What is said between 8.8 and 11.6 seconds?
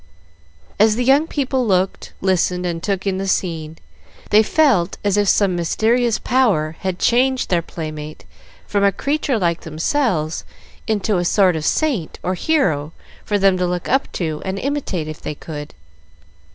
a creature like themselves into a sort